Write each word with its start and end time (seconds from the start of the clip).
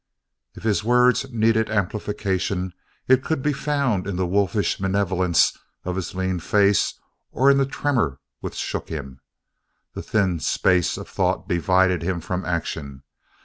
If 0.55 0.63
his 0.63 0.83
words 0.83 1.31
needed 1.31 1.69
amplification 1.69 2.73
it 3.07 3.23
could 3.23 3.43
be 3.43 3.53
found 3.53 4.07
in 4.07 4.15
the 4.15 4.25
wolfish 4.25 4.79
malevolence 4.79 5.55
of 5.83 5.95
his 5.95 6.15
lean 6.15 6.39
face 6.39 6.99
or 7.29 7.51
in 7.51 7.59
the 7.59 7.67
tremor 7.67 8.19
which 8.39 8.55
shook 8.55 8.89
him; 8.89 9.19
the 9.93 10.01
thin 10.01 10.39
space 10.39 10.97
of 10.97 11.05
a 11.05 11.09
thought 11.11 11.47
divided 11.47 12.01
him 12.01 12.19
from 12.19 12.43
action. 12.45 13.03